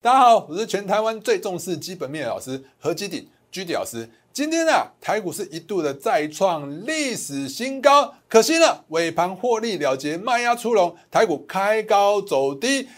[0.00, 4.08] 大家好，我是全台湾最重视基本面的老师何基鼎居迪老师。
[4.32, 12.88] 今天呢，台股是一度的再创历史新高，可惜呢，尾盘获利了结，卖压出笼，台股开高走低，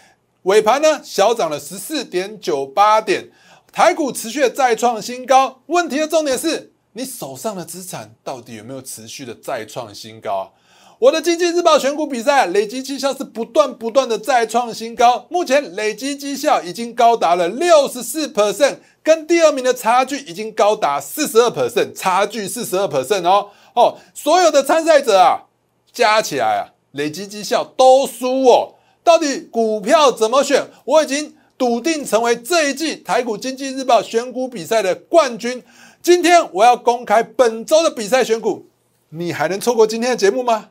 [0.43, 3.31] 尾盘呢小涨了十四点九八点，
[3.73, 5.63] 台股持续的再创新高。
[5.65, 10.53] 问题的重点是你手上的资产到底有没有持续的再创新高？
[11.01, 25.45] 我的经济日报选股比赛累积绩效是不断不断的再创新高，目前累积绩效已经高达了六十四 percent，跟第二名的差距已经高达四十二 percent，差距四十二 percent 哦哦，所有的参赛者啊
[25.91, 30.67] 加起来啊累积绩效都输我，到底股票怎么选？
[30.85, 35.63] 我已经笃定成为这一季台股经济日报选股比赛的冠军。
[36.03, 38.67] 今天我要公开本周的比赛选股，
[39.09, 40.67] 你还能错过今天的节目吗？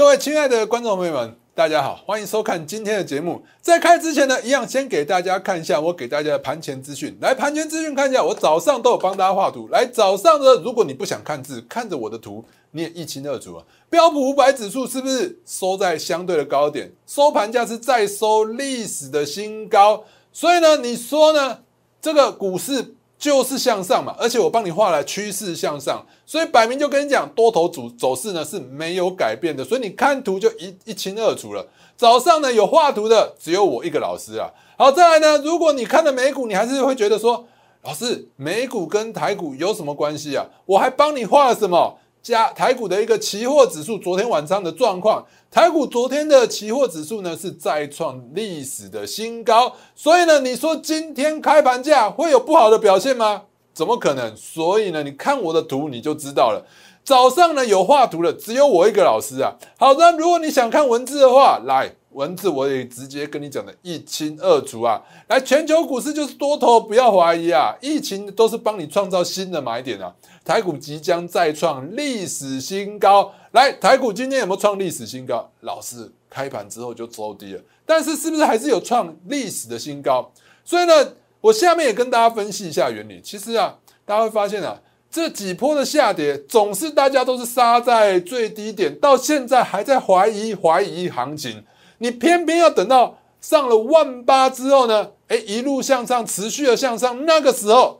[0.00, 3.44] 各位亲爱的观众朋友们，大家好，欢迎收看今天的节目。
[3.60, 7.14] 在开之前呢，一样先给大家看一下我给大家的盘前资讯。
[7.20, 9.68] 来，盘前资讯看一下，我早上都有帮大家画图。
[9.68, 13.62] 来，早上呢，如果你不想看字，看着我的图，你也一清二楚啊。
[13.90, 16.90] 标普五百指数是不是收在相对的高点？
[17.06, 20.02] 收盘价是再收历史的新高。
[20.32, 21.58] 所以呢，你说呢？
[22.00, 22.94] 这个股市。
[23.20, 31.66] 就是向上嘛，而且我帮你画了趋势向上，所以摆明就跟你讲，多头主走势呢是没有改变的，所以你看图就一一清二楚了。
[31.98, 34.48] 早上呢有画图的只有我一个老师啊。
[34.78, 37.44] 好，再来呢，如果你看了美股，你还是会觉得说，
[37.82, 40.46] 老师，美股跟台股有什么关系啊？
[40.64, 41.98] 我还帮你画了什么？
[42.22, 53.42] 加台股的一个期货指数，昨天晚上的状况，台股昨天的期货指数呢是再创历史的新高，所以呢，你说今天开盘价会有不好的表现吗？
[53.72, 54.36] 怎么可能？
[54.36, 56.66] 所以呢，你看我的图你就知道了。
[57.02, 59.56] 早上呢有画图的只有我一个老师啊。
[59.78, 61.94] 好的，如果你想看文字的话，来。
[62.12, 65.00] 文字我也直接跟你讲的一清二楚啊！
[65.28, 67.72] 来，全球股市就是多头，不要怀疑啊！
[67.80, 70.12] 疫情都是帮你创造新的买点啊！
[70.50, 75.48] 台股即将再创历史新高，来，台股今天有没有创历史新高？
[75.60, 80.28] 老师，开盘之后就走低了，但是是不是还是有创历史的新高？
[80.64, 83.20] 所以呢，我下面也跟大家分析一下原理。
[83.22, 84.76] 其实啊，大家会发现啊，
[85.08, 91.62] 这几波的下跌总是大家都是杀在最低点，到现在还在怀疑怀疑行情。
[91.98, 95.10] 你偏偏要等到上了万八之后呢？
[95.28, 97.99] 哎，一路向上，持续的向上，那个时候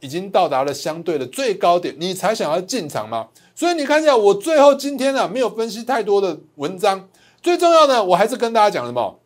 [0.00, 3.28] 已经到达了相对的最高点，你才想要进场吗？
[3.54, 7.08] 所以你看一下，我最后今天啊，没有分析太多的文章，
[7.42, 9.20] 最重要的，我还是跟大家讲什么？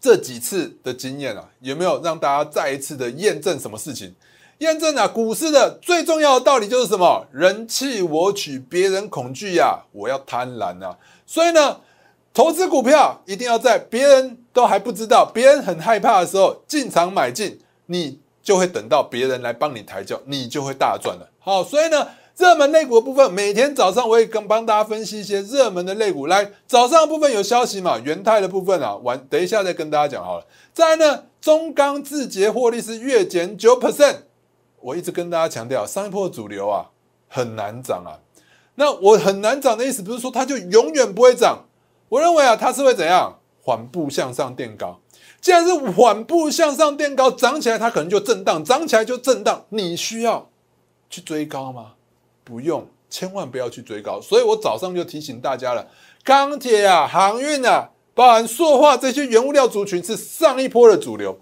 [0.00, 4.14] 这几次的经验啊，有没有让大家再一次的验证什么事情？
[4.58, 7.26] 验证啊，股市的最重要的道理就是什么？
[7.32, 10.98] 人气我取，别人恐惧呀，我要贪婪啊！
[11.26, 11.80] 所以呢？
[12.34, 21.28] 投资股票一定要在别人都还不知道、别人很害怕的时候进场买进，你就会等到别人来帮你抬轿，你就会大赚了。
[21.40, 22.06] 好，所以呢，
[22.36, 26.26] 热门类股的部分，每天早上我也跟帮大家分析一些热门的类股。
[26.26, 27.98] 来，早上部分有消息嘛？
[27.98, 30.46] 元泰的部分啊，晚等一下再跟大家讲好了。
[30.74, 34.16] 再来呢，中钢字节获利是月减九 percent，
[34.80, 36.90] 我一直跟大家强调，上一波主流啊
[37.26, 38.20] 很难涨啊。
[38.74, 41.64] 那我很难涨的意思，不是说它就永远不会涨。
[42.10, 45.00] 我认为啊，它是会怎样缓步向上垫高？
[45.44, 49.62] 既然是缓步向上垫高，涨起来它可能就震荡，涨起来就震荡。
[49.68, 50.48] 你需要
[51.10, 51.92] 去追高吗？
[52.42, 54.18] 不用，千万不要去追高。
[54.22, 55.86] 所以我早上就提醒大家了：
[56.24, 61.38] 钢铁啊、航运啊、包含塑化这些原物料族群是上一波的主流。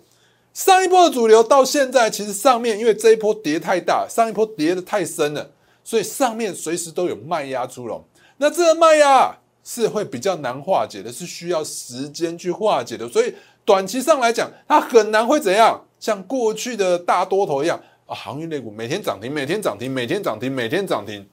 [0.53, 5.49] 上一波的主流到现在，其实上面因为这一波跌太大，上一波跌的太深了，
[5.85, 8.03] 所以上面随时都有卖压出笼。
[8.39, 9.37] 那这个卖压。
[9.65, 13.33] 是会比较难化解的，是需要时间去化解的，所以
[13.65, 21.27] 短期上来讲，它很难会怎样，像过去的大多头一样啊，航运类股每天涨停，每天涨停，每天涨停，每天涨停，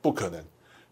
[0.00, 0.42] 不可能。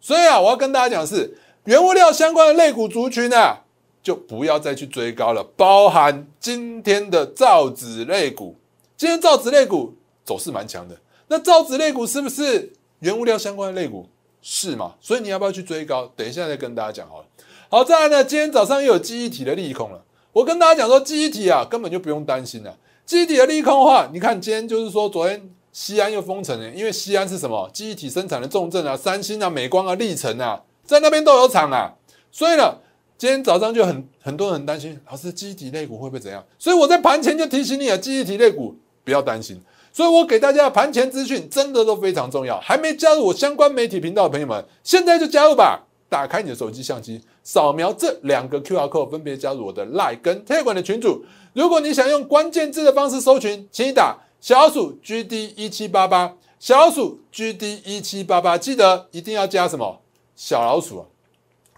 [0.00, 3.62] 所以啊，我要跟大家讲是，原物料相关的类股族群啊，
[4.02, 8.56] 就不要再去追高了，包含今天的造纸类股，
[8.96, 9.94] 今天造纸类股
[10.24, 10.96] 走势蛮强的，
[11.28, 14.08] 那造纸类股是不是原物料相关的类股？
[14.40, 14.94] 是嘛？
[15.00, 16.06] 所以你要不要去追高？
[16.14, 17.26] 等一下再跟大家讲好了。
[17.70, 20.04] 好，再来呢，今天早上又有记忆体的利空了。
[20.34, 22.76] 我跟大家讲说，记忆体啊，根本就不用担心了。
[23.06, 27.70] 记忆体的利空的话，你看今天就是说，昨天西安又封城了，因为西安是什么？
[27.72, 31.94] 记忆体生产的重镇啊，三星啊、美光啊、历程啊，在那边都有厂啊。
[32.32, 32.74] 所以呢，
[33.16, 36.44] 今天早上就很很多人很担心，老师，记忆体类股会不会怎样？
[36.58, 39.62] 所以我在盘前就提醒你啊，记忆体类股不要担心。
[39.92, 42.58] 所以我给大家的盘前资讯真的都非常重要。
[42.58, 45.83] 还没加入我相关媒体频道的朋友们，现在就加入吧！
[46.08, 51.24] 打开你的手机相机，扫描这两个 QR code，分别加入我的 Line 跟 Telegram 的群组。
[51.52, 60.00] 如果你想用关键字的方式搜群，请打小鼠 GD 一七八八，小老鼠 GD 一七八八，记得一定要加什么
[60.36, 61.06] 小老鼠啊！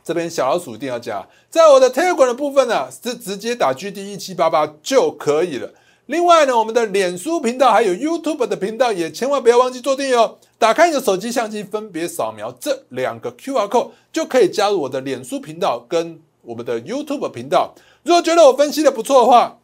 [0.03, 1.27] 这边小老鼠一定要加。
[1.51, 5.73] 在我的 Telegram 的部分呢，是直接打 GD 一七八八就可以了。
[6.07, 10.39] 另外呢，我们的脸书频道还有 YouTube 的频道也千万不要忘记做订阅哦。
[10.59, 17.75] 打开你的手机相机，分别扫描这两个 QR code，就可以加入我的脸书频道跟我们的 YouTube 频道。
[18.03, 19.59] 如果觉得我分析的不错的话，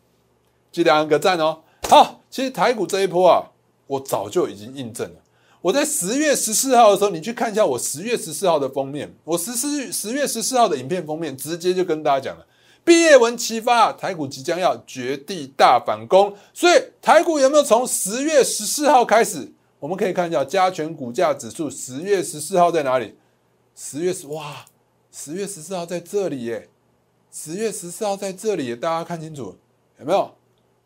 [0.71, 1.61] 记得按个赞哦。
[1.89, 3.49] 好，其实台股这一波啊，
[3.87, 5.17] 我早就已经印证了。
[5.63, 12.45] 我在十月十四号的时候，你去看一下我十月十四号的封面，我十四十月十四号的影片封面，直接就跟大家讲了。
[12.85, 19.53] 毕业文齐发，台股即将要绝地大反攻，所以台股有没有从十月十四号开始？
[19.83, 23.17] 我们可以看一下加权股价指数，十月十四号在哪里？
[23.75, 24.65] 十月十哇，
[25.11, 26.69] 十月十四号在这里耶！
[27.33, 29.57] 十月十四号在这里，大家看清楚
[29.99, 30.31] 有没有？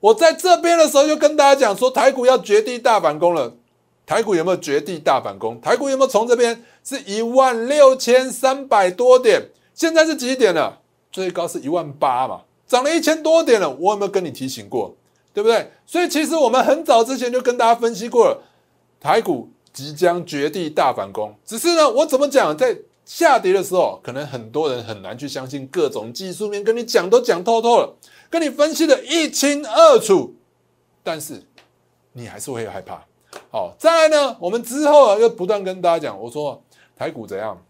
[0.00, 3.54] 我在这边的时候就跟大家讲说，台股要绝地大反攻了。
[4.06, 5.60] 台股有没有绝地大反攻？
[5.60, 9.50] 台股有没有从这边是一万六千三百多点？
[9.74, 10.80] 现在是几点了？
[11.12, 13.68] 最高是一万八嘛，涨了一千多点了。
[13.68, 14.96] 我有没有跟你提醒过？
[15.34, 15.70] 对不对？
[15.84, 18.42] 所以其实我们很早之前就跟大家分析过了，
[19.06, 21.32] 台股即将绝地大反攻。
[21.44, 27.94] 只是呢，我怎么讲，在下跌的时候，可能很多人很难去相信各种技术面，跟你讲都讲透透了，
[28.28, 30.34] 跟你分析的一清二楚，
[31.04, 31.40] 但是
[32.14, 33.04] 你还是会害怕。
[33.52, 36.60] 好，再来呢，我们之后啊又不断跟大家讲，我说
[36.96, 37.62] 台股怎样？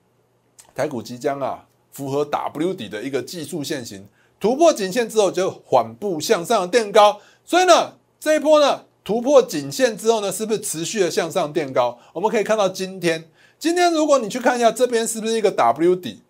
[0.74, 1.66] 台股即将啊。
[1.92, 4.06] 符合 W 底的一个技术线型，
[4.38, 11.96] 突破颈线之后就缓步向上垫高，所以呢这一波呢突破颈线之后呢，是不是持续的向上垫高？
[12.12, 16.22] 我们可以看到今天，今天如果你去看一下这边是不是一个 W 底？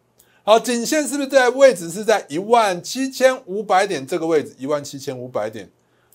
[0.42, 4.54] 好，颈线是不是在位置是在一万七千五百点这个位置？
[4.58, 5.70] 一万七千五百点，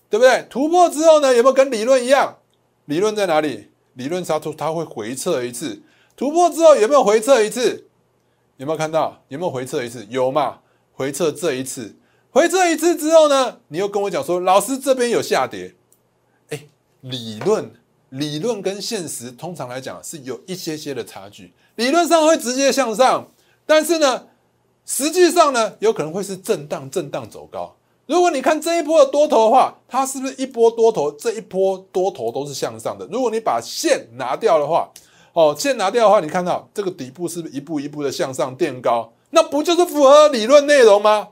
[0.08, 0.46] 对不对？
[0.52, 2.38] 突破之后呢，有没有跟理论一样？
[2.86, 3.69] 理论在哪里？
[3.96, 5.81] 理论上它它会回撤一次，
[6.16, 7.88] 突破之后有没有回撤一次？
[8.57, 9.24] 有没有看到？
[9.30, 10.06] 有没有回撤一次？
[10.12, 10.60] 有嘛？
[10.94, 11.96] 回撤这一次，
[12.30, 13.57] 回撤一次之后呢？
[13.69, 15.74] 你又跟我讲说，老师这边有下跌。
[17.01, 17.71] 理论
[18.09, 21.53] 理论跟现实通常来讲是有一些些的差距。
[21.75, 23.27] 理论上会直接向上，
[23.65, 24.25] 但是呢，
[24.86, 27.75] 实际上呢，有可能会是震荡震荡走高。
[28.07, 31.09] 如果你看这一波的多头的话，它是不是一波多头？
[31.13, 33.07] 这一波多头都是向上的。
[33.09, 34.89] 如果你把线拿掉的话，
[35.31, 39.13] 哦，线拿掉的话，你看到这个底部是不是一步一步的向上垫高？
[39.30, 41.30] 那不就是符合理论内容吗？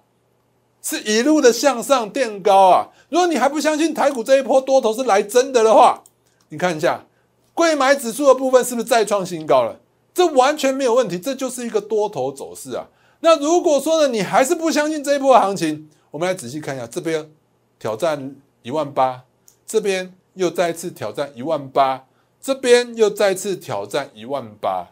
[0.82, 2.90] 是一路的向上垫高啊！
[3.10, 6.04] 如果你还不相信台股这一波多头是来真的的话，
[6.50, 7.06] 你看一下
[7.54, 9.80] 贵买指数的部分是不是再创新高了？
[10.14, 12.88] 这完全没有问题，这就是一个多头走势啊！
[13.22, 17.30] 那如果说呢，你还是不相信这一波行情，我们来仔细看一下，这边
[17.78, 19.24] 挑战一万八，
[19.66, 22.06] 这边又再次挑战一万八。
[22.42, 24.92] 这边又再次挑战一万八，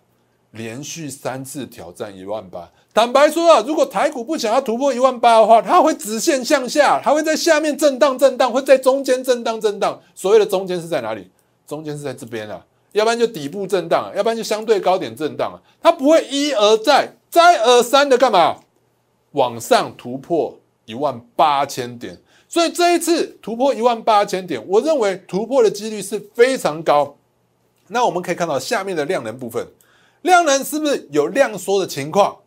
[0.57, 2.69] 连续三次挑战一万八。
[2.93, 10.01] 坦白说啊，如果台股不想要突破一万八的话，它会直线向下，它会在下面震荡震荡，会在中间震荡震荡。
[10.15, 11.29] 所谓的中间是在哪里？
[11.67, 15.61] 中间是在这边啊，要不然就底部震荡，要不然就相对高点震荡啊。
[15.81, 18.57] 它不会一而再、再而三的干嘛？
[19.33, 22.17] 往上突破一万八千点。
[22.49, 27.15] 所以这一次突破一万八千点，我认为突破的几率是非常高。
[27.89, 29.67] 那我们可以看到下面的量能部分，
[30.27, 32.39] 量能是不是有量缩的情况？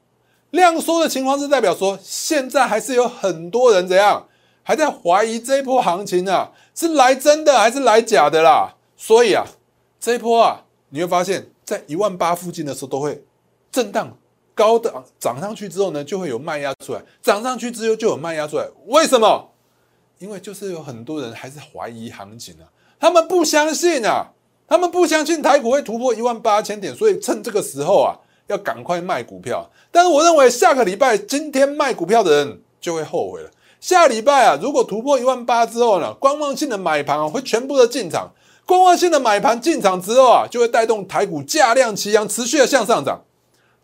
[0.51, 4.29] 量缩的情况是代表说，现在还是有很多人怎样，
[4.63, 8.75] 还在怀疑这一波行情啊，是来真的还是来假的啦？
[8.97, 9.47] 所以啊，
[9.99, 13.25] 这一波啊，你会发现在一万八附近的时候都会
[13.73, 14.15] 震荡，
[14.55, 18.69] 高的涨上去之后呢，就会有卖压出来，涨上去之后就有卖压出来。
[18.89, 19.51] 为什么？
[20.19, 22.69] 因为就是有很多人还是怀疑行情啊，
[22.99, 24.33] 他们不相信啊。
[24.71, 28.15] 他们不相信台股会突破一万八千点，所以趁这个时候啊，
[28.47, 29.69] 要赶快卖股票。
[29.91, 33.51] 但是我认为下个礼拜今天卖股票的人就会后悔了。
[33.81, 38.31] 下礼拜啊，如果突破一万八之后呢，观望性的买盘啊会全部的进场。
[38.65, 43.21] 观望性的买盘进场之后啊，就会带动台股价量齐扬，持续的向上涨。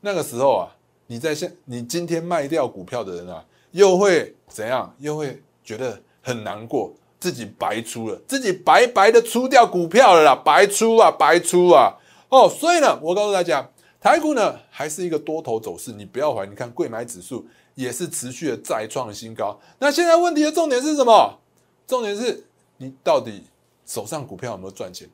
[0.03, 0.69] 那个时候啊，
[1.09, 4.95] 你在现你今天卖掉股票的人啊，又会怎样？
[5.01, 6.93] 又会觉得很难过。
[7.19, 11.95] 自己白出了，自己白白的出掉股票了啦，白出啊，白出啊，
[12.29, 13.69] 哦，所以呢，我告诉大家，
[14.01, 19.59] 台股呢还是一个多头走势，你不要怀疑，你看贵买指数也是持续的再创新高。
[19.79, 21.39] 那现在问题的重点是什么？
[21.87, 22.45] 重点是
[22.77, 23.45] 你到底
[23.87, 25.09] 手上股票有没有赚钱？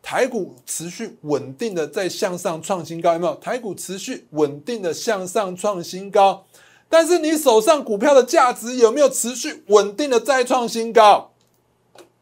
[0.00, 3.34] 台股持续稳定的在向上创新高，有没有？
[3.34, 6.44] 台股持续稳定的向上创新高，
[6.88, 11.32] 但是你手上股票的价值有没有持续稳定的再创新高？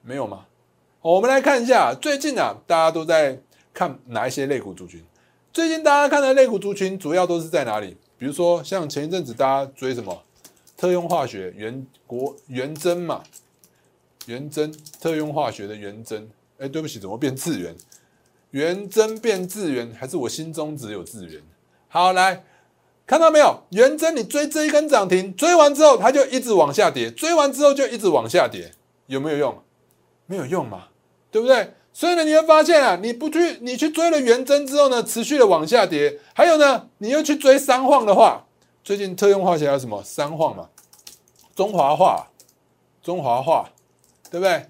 [0.06, 0.46] 没有吗？
[1.02, 3.36] 我们来看一下，最近啊，大家都在
[3.74, 5.04] 看哪一些类股族群？
[5.52, 7.96] 最近大家看的类股族群主要都是在哪里？
[8.16, 10.22] 比如说像前一阵子大家追什么
[10.76, 13.24] 特用化学元国元真嘛，
[14.26, 16.30] 元真特用化学的元真。
[16.58, 17.74] 哎，对不起，怎么变智源？
[18.52, 21.42] 元真变智源，还是我心中只有智源？
[21.88, 22.44] 好，来
[23.04, 23.60] 看到没有？
[23.70, 28.70] 元真，你追这一根涨停，追完之后它就一直往下跌，追完之后就一直往下跌，
[29.06, 29.62] 有没有用？
[30.26, 30.88] 没有用嘛，
[31.30, 31.72] 对不对？
[31.92, 36.18] 所以呢，你会发现啊，你不去，你去追了元真之后呢，持续的往下跌。
[36.34, 38.44] 还有呢，你又去追三晃的话，
[38.84, 40.68] 最近特用化学还有什么三晃嘛？
[41.54, 42.28] 中华化，
[43.02, 43.70] 中华化，
[44.30, 44.66] 对不对？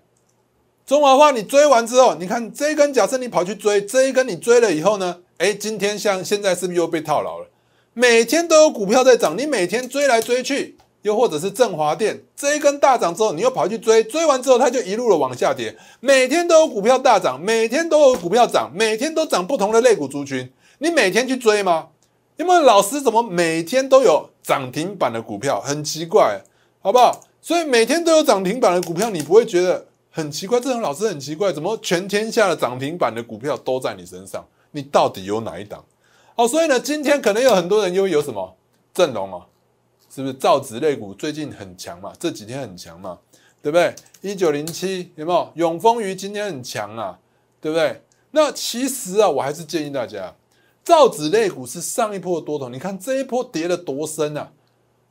[0.87, 5.19] 中华化，你追完之后，你看这一根，假设你跑去追这一根，你追了以后呢？
[5.39, 7.49] 哎，今天像现在是不是又被套牢了？
[7.93, 15.77] 每天都有股票在涨，你每天追来追去，又或者是振华电这一根大涨之后，你又跑去追，追完之后它就一路的往下跌。
[16.01, 21.87] 每天都有股票大涨，每天都有股票涨，每天都涨不同的类股族群，你每天去追吗？
[22.37, 25.61] 因为老师怎么每天都有涨停板的股票？
[25.61, 26.43] 很奇怪，
[26.81, 27.21] 好不好？
[27.41, 29.87] 所以每天都有涨停板的股票，你不会觉得？
[30.11, 34.43] 很奇怪，这种老师很奇怪，怎么全天下的涨停板的股票都在你身上？
[34.71, 35.85] 你到底有哪一档？
[36.37, 38.57] 哦，所以呢，今天可能有很多人又有什么
[38.95, 39.47] 阵容啊？
[40.17, 42.11] 是不是造纸类股最近很强嘛？
[42.19, 43.19] 这几天很强嘛？
[43.61, 43.95] 对不对？
[44.23, 45.53] 一九零七有没有？
[45.57, 47.19] 永丰鱼今天很强啊？
[47.61, 48.01] 对不对？
[48.31, 50.35] 那其实啊，我还是建议大家，
[50.83, 54.51] 造纸类股是上一波的多头，你看这一波跌了多深啊？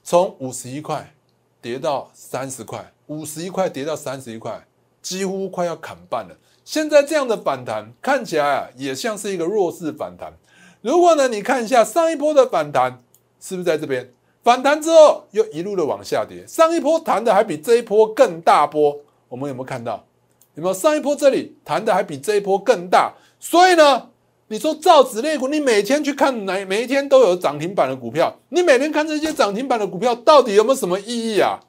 [0.01, 1.13] 从五十一块
[1.61, 4.65] 跌到三十块，五十一块跌到三十一块。
[5.03, 6.35] 几乎快要砍半了。
[6.63, 10.33] 现在这样的反弹看起来啊，也像是一个弱势反弹。
[10.81, 13.03] 如果呢，你看一下上一波的反弹，
[13.39, 14.11] 是不是在这边
[14.45, 16.45] 反弹之后又一路的往下跌？
[16.45, 18.95] 上一波弹的还比这一波更大波，
[19.27, 20.05] 我们有没有看到？
[20.53, 23.11] 有没有上一波这里弹的还比这一波更大？
[23.39, 24.09] 所以呢，
[24.49, 31.59] 你说造纸类股，你每天去看每每一天都有涨停板的股票，你每天看这些涨停板的股票，到底有没有什么意义啊？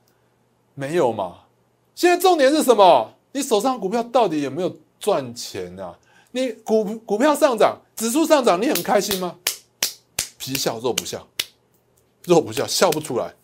[0.75, 1.37] 没有嘛。
[1.95, 3.11] 现在重点是什么？
[3.33, 5.97] 你手上股票到底有没有赚钱啊？
[6.33, 9.37] 你股股票上涨，指数上涨，你很开心吗？
[10.37, 11.27] 皮笑肉不笑，
[12.27, 13.35] 肉不笑，笑不出来，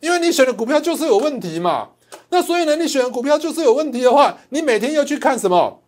[0.00, 1.90] 因为你选的股票就是有问题嘛。
[2.28, 5.80] 那所以呢，你选的股票就是有问题的话，你每天又去看什么？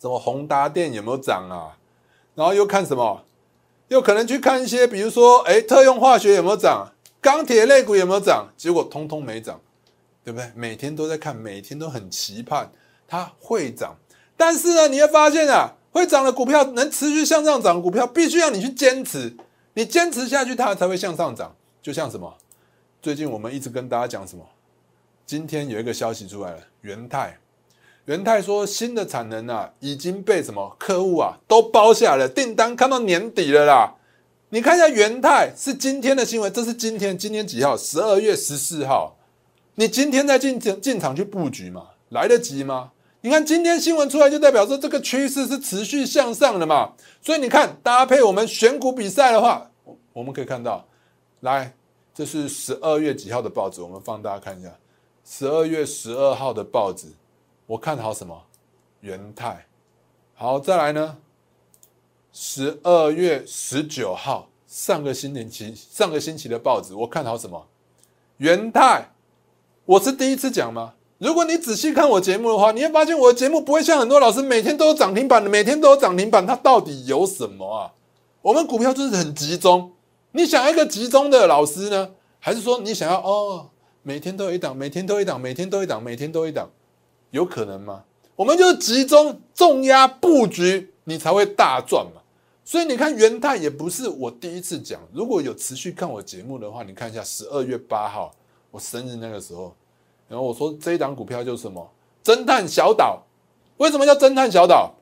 [0.00, 1.78] 什么宏达电有没有涨啊？
[2.34, 3.22] 然后又看什么？
[3.88, 6.92] 又可能去看一些，比如说，哎，特用化学有没有涨？
[7.20, 8.48] 钢铁类股有没有涨？
[8.56, 9.60] 结果通通没涨，
[10.24, 10.50] 对不对？
[10.54, 12.70] 每天都在看，每天都很期盼。
[13.08, 13.96] 它会涨，
[14.36, 19.36] 但是呢，你会发现啊，会涨的股票能持续向上涨，股票必须要你去坚持，
[19.74, 21.54] 你坚持下去，它才会向上涨。
[21.86, 22.36] 就像什么，
[23.00, 24.44] 最近我们一直跟大家讲什么，
[25.24, 27.38] 今天有一个消息出来了，元泰，
[28.06, 33.94] 元泰说新的产能啊已经被什么客户啊都包下了，订单看到年底了啦。
[34.48, 37.76] 你看一下元泰是今天的新闻，这是今天，今天几号？
[37.76, 39.16] 十二月十四号。
[39.76, 41.90] 你今天在进进场去布局嘛？
[42.08, 42.90] 来得及吗？
[43.20, 46.94] 你看今天新闻出来，就代表说这个趋势是持续向上的嘛。
[47.22, 49.70] 所以你看搭配我们选股比赛的话，
[50.12, 50.84] 我们可以看到，
[51.46, 51.72] 来，
[52.12, 54.76] 这是十二月几号的报纸，我们放大看一下，
[55.24, 57.06] 十二月十二号的报纸，
[57.68, 58.42] 我看好什么？
[59.00, 59.66] 元泰。
[60.34, 61.18] 好，再来呢，
[62.32, 67.68] 十二月十九号，上个星期上个星期的报纸，我看好什么？
[68.38, 69.12] 元泰。
[69.84, 70.94] 我是第一次讲吗？
[71.18, 77.94] 如果你仔细看我节目的话，你会发现我的节目不会像很多老师每天都有涨停板的，每天都有涨停板，它到底有什么啊？
[78.42, 79.92] 我们股票就是很集中。
[80.36, 83.70] 你想要一个集中的老师呢，还是说你想要哦，
[84.02, 86.68] 每天都有一档，每天都一档，每天都一档，每天都一档，
[87.30, 88.04] 有可能吗？
[88.36, 92.20] 我们就集中重压布局，你才会大赚嘛。
[92.66, 98.30] 所以你看元泰也不是我第一次讲，如果有持续看我节目的话，你看一下十二月八号
[98.70, 99.74] 我生日那个时候。
[100.28, 101.88] 然后我说这一档股票就是什么？
[102.22, 103.22] 侦探小岛，
[103.78, 104.92] 为什么叫侦探小岛？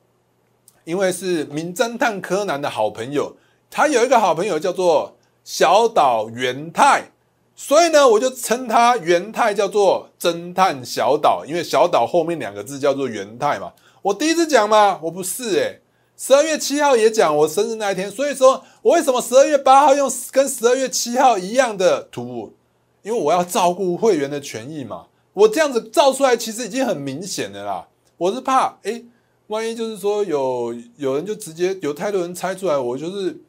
[0.85, 3.35] 因为是名侦探柯南的好朋友，
[3.69, 7.11] 他有一个好朋友叫做小岛元太，
[7.55, 13.75] 所以呢，我就称他元太叫做侦探小岛，因为小岛后面两个字叫做元太嘛。
[14.01, 14.99] 我第一次讲吗？
[15.03, 15.81] 我不是诶
[16.17, 22.55] 十二月七号也讲我生日那一天，所以说我为什么十二月八号用跟十二月七号一样的图？
[23.03, 25.07] 因为我要照顾会员的权益嘛。
[25.35, 27.89] 我这样子照出来，其实已经很明显的啦。
[28.17, 29.03] 我是怕，哎，
[29.49, 33.43] 万一就是说有有人就直接有太多人猜出来，我就是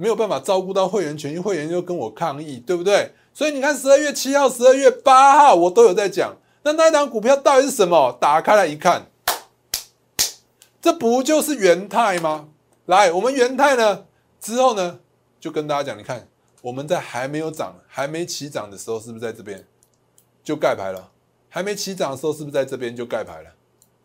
[0.00, 3.12] 没有办法照顾到会员权益，会员就跟我抗议，对不对？
[3.34, 6.34] 所以你看，十二月七号、十二月八号，我都有在讲。
[6.62, 8.16] 那那一档股票到底是什么？
[8.18, 9.10] 打开来一看，
[10.80, 12.48] 这不就是元泰吗？
[12.86, 14.06] 来，我们元泰呢
[14.40, 15.00] 之后呢，
[15.38, 16.26] 就跟大家讲，你看
[16.62, 19.62] 我们在还没有涨、还没起涨的时候，是不是在这边
[20.42, 21.10] 就盖牌了？
[21.50, 23.50] 还没起涨的时候，是不是在这边就盖牌了？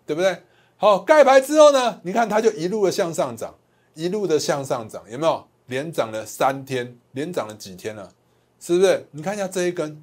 [0.05, 0.43] 对不对？
[0.75, 3.55] 好，盖牌之后呢，你看它就一路的向上涨，
[3.93, 5.47] 一路的向上涨，有没有？
[5.67, 8.11] 连涨了三天，连涨了几天了？
[8.59, 9.07] 是不是？
[9.11, 10.01] 你看一下这一根，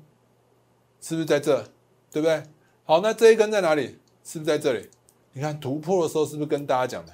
[1.01, 1.63] 是不是在这？
[2.11, 2.43] 对不对？
[2.85, 3.99] 好，那这一根在哪里？
[4.25, 4.89] 是不是在这里？
[5.33, 7.13] 你看突破的时候，是不是跟大家讲的？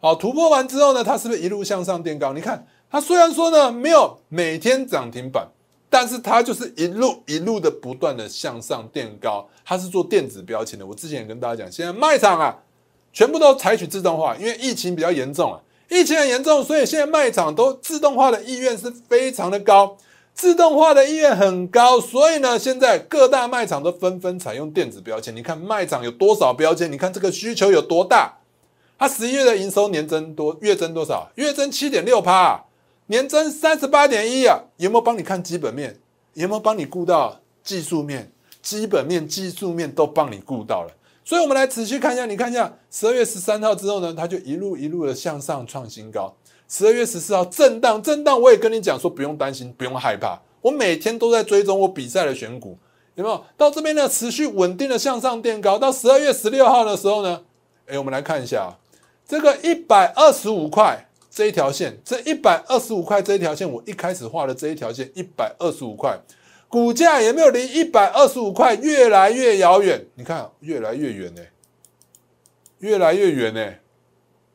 [0.00, 2.32] 好，突破完之后呢，它是不是一路向上垫高？
[2.32, 5.48] 你看它虽然说呢没有每天涨停板，
[5.88, 9.48] 但是它就是一路一路的不断的向上垫高。
[9.64, 10.86] 它是做电子标签的。
[10.86, 12.62] 我之前也跟大家讲，现在卖场啊，
[13.14, 19.96] 全部都采取自动化，因为疫情比较严重啊，疫情很严重，所以现在卖场都自动化的意愿是非常的高。
[20.34, 25.34] 自动化的意愿很高，所以呢，现在各大卖场都纷纷采用电子标签。
[25.34, 26.90] 你看卖场有多少标签？
[26.90, 28.32] 你看这个需求有多大？
[28.98, 31.30] 它十一月的营收年增多，月增多少？
[31.36, 32.64] 月增七点六趴，
[33.06, 34.58] 年增三十八点一啊！
[34.78, 35.96] 有没有帮你看基本面？
[36.32, 38.32] 有没有帮你顾到技术面？
[38.60, 40.90] 基本面、技术面都帮你顾到了。
[41.24, 42.26] 所以，我们来仔细看一下。
[42.26, 46.36] 你看一下十二月十三号之后呢，它就一路一路的向上创新高。
[46.68, 50.38] 十二月十四号震荡，震荡，我也跟你讲说不用担心，不用害怕。
[50.60, 52.78] 我每天都在追踪我比赛的选股，
[53.14, 53.42] 有没有？
[53.56, 55.78] 到这边呢，持续稳定的向上垫高。
[55.78, 57.42] 到十二月十六号的时候呢，
[57.86, 58.76] 哎，我们来看一下啊
[59.26, 66.18] 这个一百二十五块这一条线，这一百二十五块这一条线，我一开始画的这一条线一百二十五块，
[66.74, 70.04] 股价有没有离一百二十五块越来越遥远？
[70.16, 71.40] 你看，越来越远呢，
[72.80, 73.74] 越来越远呢，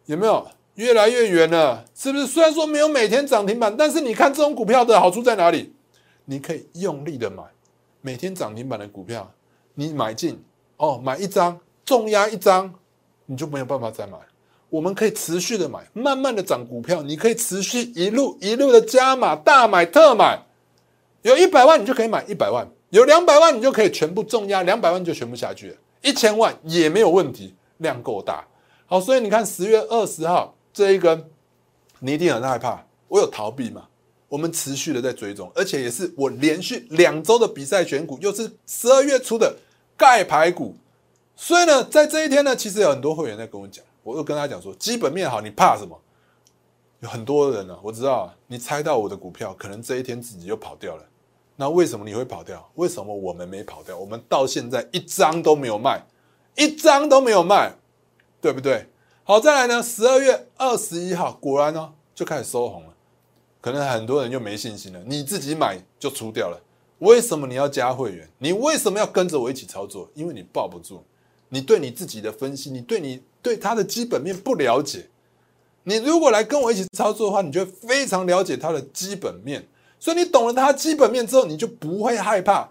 [0.05, 0.45] 有没有？
[0.75, 2.27] 越来越远了，是不是？
[2.27, 5.73] 虽然说没有每天涨停板，但是你看这种股票的好处在哪里？
[6.25, 7.41] 你可以用力的买
[8.01, 9.32] 每天涨停板的股票，
[9.75, 10.43] 你买进
[10.75, 12.73] 哦，买一张重压一张，
[13.27, 14.17] 你就没有办法再买。
[14.69, 20.38] 我们可以持续的买，慢慢的涨股票，你可以持续一路一路的加码，大买特买。
[21.21, 28.45] 有一百万你就可以买一百万，有两百万你就可以全部重压，两百万就全部下去了，一千万也没有问题，量够大。
[28.86, 30.55] 好，所以你看十月二十号。
[30.71, 31.25] 这一根，
[31.99, 32.86] 你一定很害怕。
[33.08, 33.88] 我有逃避嘛？
[34.29, 39.53] 我们持续的在追踪，而且也是我连续两周的比赛选股，又是十二月初的
[39.97, 40.75] 盖牌股。
[41.36, 45.99] 所以呢，在这一天呢，其实有很多会员在跟我讲，我又跟他讲说，基本面好，你怕什么？
[47.01, 51.03] 有很多人呢，我知道你猜到我的股票，可能这一天自己就跑掉了。
[51.55, 52.69] 那为什么你会跑掉？
[52.75, 53.97] 为什么我们没跑掉？
[53.97, 56.05] 我们到现在一张都没有卖，
[56.55, 57.73] 一张都没有卖，
[58.41, 58.88] 对不对？
[59.23, 59.81] 好，再来呢？
[59.81, 62.93] 十二月二十一号，果然呢就开始收红了。
[63.62, 66.62] 可能很多人就没信心了，你自己买就出掉了。
[66.99, 68.29] 为什么你要加会员？
[68.39, 70.09] 你为什么要跟着我一起操作？
[70.15, 71.03] 因为你抱不住，
[71.49, 75.09] 你对你自己的分析，你对你对它的基本面不了解。
[75.83, 79.67] 你如果来跟我一起操作的话，你就非常了解它的基本面。
[79.99, 82.69] 所以你懂了它基本面之后，你就不会害怕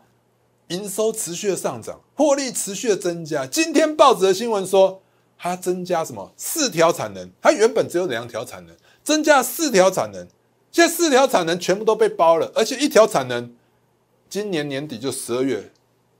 [0.68, 3.46] 营收持续的上涨，获利持续的增加。
[3.46, 5.02] 今天报纸的新闻说。
[5.40, 6.32] 它增加什么？
[6.36, 10.26] 四条产能，它原本只有两条产能，增加四条产能，
[10.72, 13.54] 现在四条产能全部都被包了，而且一条产能
[14.28, 15.70] 今年年底就十二月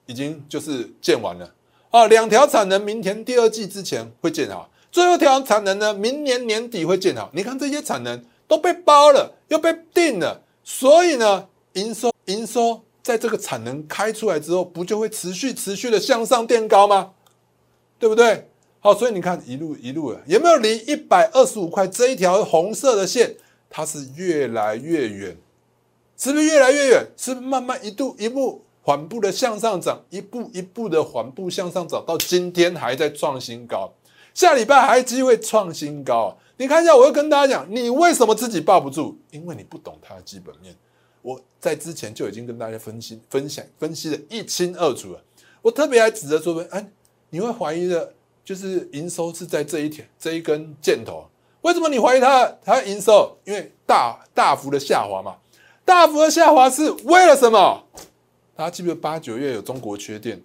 [0.07, 1.53] 已经就是建完了
[1.91, 7.31] 哦，两条产能明天第二季之前会建好，最后一条产能呢明年年底会建好。
[7.33, 17.13] 你看这些产能都被包了，又被定了，所以呢，营收营收在这个产能开出来之后，不就会持续持续的向上垫高吗？
[17.99, 18.49] 对不对？
[18.81, 23.35] 好，所以你看一路一路的，有没有离一百二十五块这一条红色的线，
[23.69, 25.37] 它是越来越远，
[26.17, 27.07] 是不是越来越远？
[27.17, 33.93] 是慢慢一度一步缓步的向上涨，一步一步的缓步向上涨，到今天还在创新高，
[34.39, 36.39] 下礼拜还机会创新高。
[36.59, 39.17] 你看一下，我要跟大家讲，你为什么自己抱不住？
[39.33, 40.73] 因为你不懂它的基本面。
[41.23, 45.21] 我在之前就已经跟大家分析、分享、分析的一清二楚了。
[45.61, 46.89] 我特别还指着说，哎，
[47.31, 48.15] 你会怀疑的。
[48.45, 51.29] 就是营收是在这一天这一根箭头，
[51.63, 53.37] 为什么你怀疑它它营收？
[53.45, 55.37] 因为大大幅的下滑嘛，
[55.85, 57.85] 大幅的下滑是为了什么？
[58.55, 60.41] 大家记不记得八九月有中国缺电？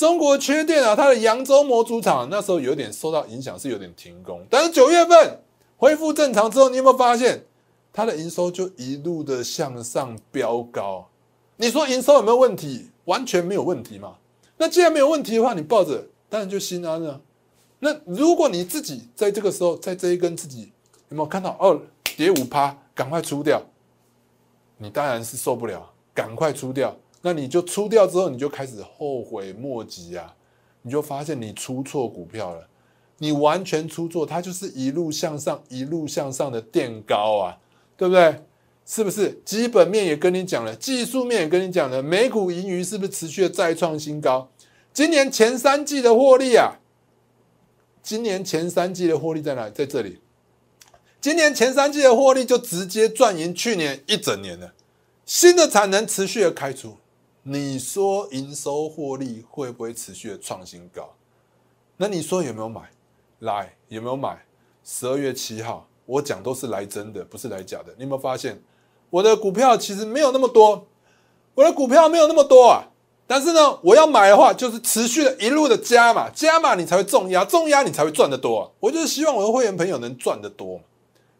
[0.00, 4.42] 中国缺电啊，它的扬州模组厂那时候有点受到影响，是有点停工。
[4.48, 5.38] 但是九月份
[5.76, 7.44] 恢复正常之后，你有没有发现
[7.92, 11.06] 它的营收就一路的向上飙高？
[11.58, 12.88] 你说营收有没有问题？
[13.04, 14.14] 完全没有问题嘛？
[14.56, 16.02] 那既然没有问题的话，你抱着。
[16.30, 17.20] 当然就心安了，
[17.80, 20.72] 那如果你自己在这个时候，在这一根自己
[21.10, 21.78] 有没有看到哦，
[22.16, 23.60] 跌五趴，赶快出掉，
[24.78, 26.96] 你当然是受不了，赶快出掉。
[27.22, 30.34] 那你就出掉之后，你就开始后悔莫及啊！
[30.82, 32.66] 你就发现你出错股票了，
[33.18, 37.58] 你完全出错，它就是一路向上，一路向上的垫高啊，
[37.96, 38.42] 对不对？
[38.86, 39.40] 是不是？
[39.44, 44.50] 基本面也跟你讲了，技术面也跟你讲了，美股盈余是不是持续的再创新高？
[44.92, 46.78] 今年前三季的获利啊，
[48.02, 49.68] 今年前三季的获利在哪？
[49.68, 50.18] 在这里。
[51.20, 54.72] 今年前三季的获利就直接赚赢去年一整年了。
[55.26, 56.96] 新的产能持续的开出，
[57.42, 61.14] 你说营收获利会不会持续的创新高？
[61.96, 62.90] 那你说有没有买？
[63.38, 64.44] 来有没有买？
[64.84, 67.94] 十二月七号我讲都是来真的，不是来假的。
[67.96, 68.62] 你有没有发现
[69.08, 70.86] 我的股票其实没有那么多，
[71.54, 72.88] 我的股票没有那么多啊。
[73.26, 78.74] 但是呢，我要买的话，就是持续的一路的加码，加码你才会重压，重压你才会赚得多。
[78.80, 80.80] 我就是希望我的会员朋友能赚得多，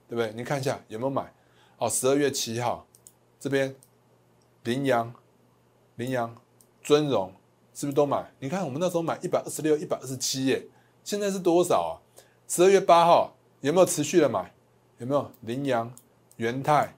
[0.09, 0.33] 对不对？
[0.37, 1.35] 你看一下有没有买？
[1.79, 2.87] 哦，十二月七号
[3.41, 3.75] 这边，
[4.63, 5.13] 羚羊、
[6.01, 6.35] 羚羊、
[6.83, 7.31] 尊荣
[7.75, 8.33] 是不是都买？
[8.39, 10.67] 你看我们那时候买一百二十六、一百二十七耶，
[11.05, 11.93] 现在是多少啊？
[12.49, 14.51] 十二月八号有没有持续的买？
[14.97, 15.93] 有没有羚羊、
[16.37, 16.97] 元泰、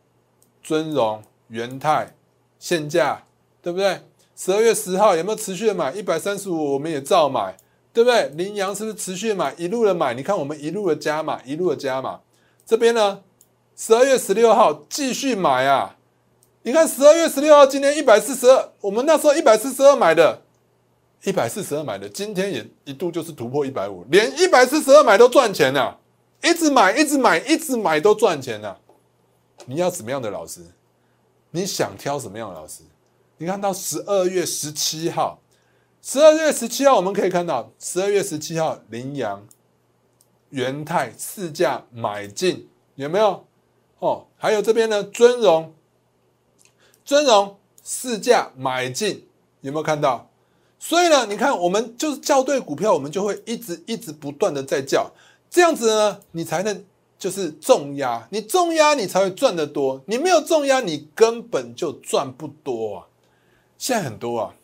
[0.62, 2.14] 尊荣、元泰
[2.60, 3.24] 现价，
[3.60, 4.02] 对不对？
[4.36, 5.92] 十二月十号有没有持续的买？
[5.92, 7.56] 一百三十五，我们也照买，
[7.92, 8.28] 对不对？
[8.30, 9.52] 羚羊是不是持续的买？
[9.58, 12.20] 一路的买，你看我们一路的加码，一路的加码。
[12.64, 13.22] 这边呢，
[13.76, 15.96] 十二月十六号继续买啊！
[16.64, 20.42] 你看十二月十六号，今天一百四十二，我们那时候一百四十二买的，
[21.24, 25.98] 一百四十二买的，今天也一度就是突破一百五，连一百四十二买都赚钱了，
[26.40, 28.78] 一直买，一直买，一直买都赚钱了。
[29.66, 30.60] 你要什么样的老师？
[31.50, 32.84] 你想挑什么样的老师？
[33.38, 35.40] 你看到十二月十七号，
[36.00, 39.44] 十二月十七号我们可以看到，十二月十七号羚羊、
[40.50, 43.44] 元泰四价买进，有没有？
[43.98, 45.74] 哦，还有这边呢，尊荣、
[47.04, 49.26] 尊荣市价买进，
[49.60, 50.28] 有没有看到？
[50.78, 55.10] 所以呢，你看我们就是叫对股票，我们就会一直一直不断的在叫，
[55.48, 56.84] 这样子呢，你才能
[57.16, 63.06] 就是重压，你重压你才会赚得多，你没有重压，你根本就赚不多啊。
[63.78, 64.54] 现在很多啊，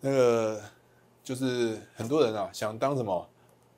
[0.00, 0.60] 那个
[1.24, 3.28] 就是很多人啊，想当什么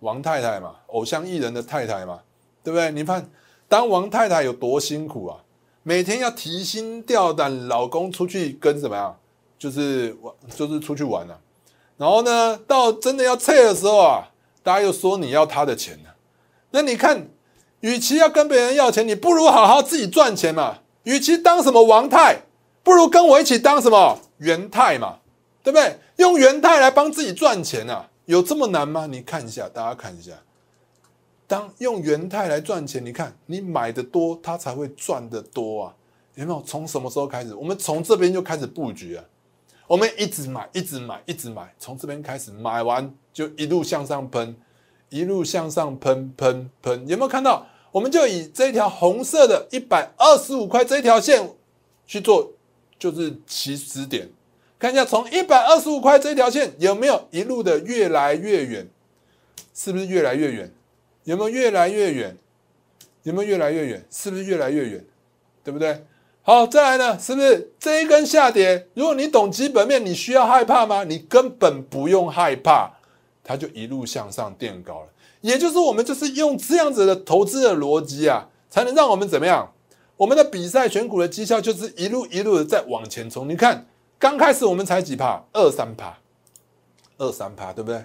[0.00, 2.20] 王太太嘛，偶像艺人的太太嘛，
[2.62, 2.90] 对不对？
[2.92, 3.30] 你看
[3.66, 5.40] 当王太太有多辛苦啊，
[5.82, 9.18] 每天要提心吊胆，老公出去跟怎么样，
[9.58, 11.38] 就是玩，就是出去玩啊。
[11.96, 14.28] 然后呢，到真的要撤的时候啊，
[14.62, 16.10] 大家又说你要他的钱呢。
[16.70, 17.28] 那你看，
[17.80, 20.78] 与其要跟别人要钱，你不如好好自己赚钱嘛。
[21.04, 22.42] 与其当什么王太，
[22.82, 24.18] 不如跟我一起当什么？
[24.38, 25.16] 元太嘛，
[25.62, 25.98] 对不对？
[26.16, 29.06] 用元太来帮自己赚钱啊，有这么难吗？
[29.06, 30.32] 你看一下，大家看一下，
[31.48, 35.94] 当用元泰来赚钱，你看你买的多，它才会赚的多啊，
[36.36, 36.62] 有没有？
[36.62, 37.52] 从什么时候开始？
[37.54, 39.24] 我们从这边就开始布局啊，
[39.88, 44.54] 我们一直买，一直买，一直买，从这边开始买完就一路向上喷，
[45.08, 47.66] 一路向上喷喷喷，有没有看到？
[47.90, 51.50] 我们就以这条红色的一百二十五块这一条线
[52.06, 52.52] 去做。
[52.98, 54.28] 就是起始点，
[54.76, 58.88] 看一下从一百二十五块这条线有没有一路的越来越远，
[59.72, 60.74] 是不是越来越远？
[61.28, 62.34] 有没有越来越远？
[63.22, 64.02] 有没有越来越远？
[64.10, 65.04] 是不是越来越远？
[65.62, 66.02] 对不对？
[66.40, 67.18] 好，再来呢？
[67.18, 68.88] 是不是这一根下跌？
[68.94, 71.04] 如果你懂基本面，你需要害怕吗？
[71.04, 72.92] 你根本不用害怕，
[73.44, 75.08] 它就一路向上垫高了。
[75.42, 79.70] 也就是我们就是用这样子的投资的逻辑啊，才能让我们怎么样？
[80.16, 83.46] 我们的比赛选股的绩效就是一路一路的在往前冲。
[83.46, 83.86] 你看，
[84.18, 86.16] 刚开始我们才几帕，二三帕，
[87.18, 88.02] 二三帕，对不对？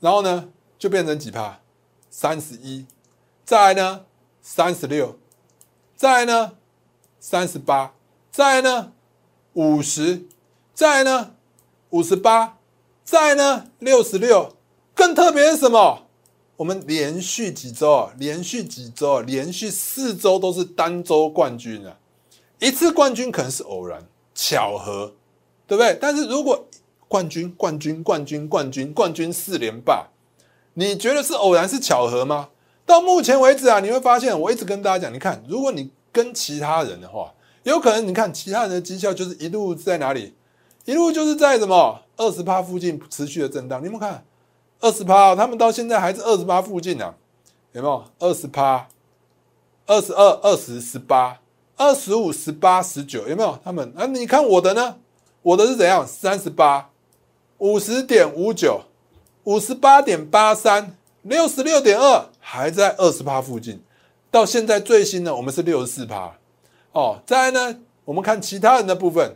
[0.00, 0.48] 然后呢，
[0.78, 1.60] 就变成几帕，
[2.16, 2.86] 三十一，
[3.44, 4.04] 再来呢，
[4.40, 5.18] 三十六，
[5.96, 6.52] 再来呢，
[7.18, 7.92] 三十八，
[8.30, 8.92] 再来呢，
[9.54, 10.24] 五十，
[10.72, 11.34] 再来呢，
[11.90, 12.58] 五十八，
[13.02, 14.54] 再来呢，六十六。
[14.94, 16.06] 更特别是什么？
[16.54, 21.98] 我们连续几周啊，连续几周啊，连续四周都是单周冠军啊！
[22.60, 25.12] 一次冠军可能是偶然巧合，
[25.66, 25.98] 对不对？
[26.00, 26.64] 但是如果
[27.08, 30.06] 冠军、冠军、冠军、冠军、冠军四连霸，
[30.74, 32.50] 你觉得是偶然是巧合吗？
[32.86, 37.32] 到目前为止啊，你会发现，我一直跟大家讲，你看，如果你跟其他人的话，
[37.62, 40.34] 有可能你看其他人的绩效就是一路在哪里，
[40.84, 44.24] 一路就是在什么二十趴附近持续的震荡，你们看。
[44.80, 47.14] 二十趴，他们到现在还是二十八附近呢，
[47.72, 48.04] 有没有？
[48.18, 48.86] 二十趴、
[49.86, 51.40] 二十二、二十、十八、
[51.76, 53.58] 二十五、十八、十九，有没有？
[53.64, 54.96] 他们啊，你看我的呢？
[55.40, 56.06] 我的是怎样？
[56.06, 56.90] 三十八、
[57.58, 58.82] 五十点五九、
[59.44, 63.82] 五十八点八三、六十六点二，还在二十趴附近。
[64.30, 66.34] 到现在最新的，我们是六十四趴。
[66.92, 69.32] 哦，再来呢，我们看其他人的部分，